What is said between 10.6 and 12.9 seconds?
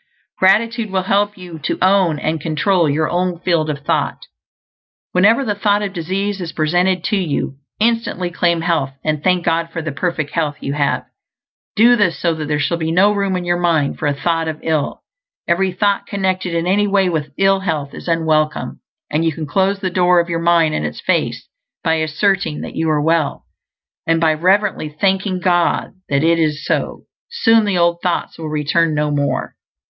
have. Do this so that there shall